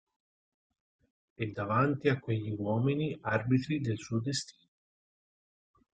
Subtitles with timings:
[1.37, 4.67] E davanti a quegli uomini arbitri del suo destino.